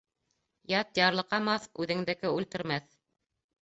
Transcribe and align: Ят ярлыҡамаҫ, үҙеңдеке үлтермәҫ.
Ят 0.79 1.01
ярлыҡамаҫ, 1.03 1.71
үҙеңдеке 1.87 2.37
үлтермәҫ. 2.43 2.95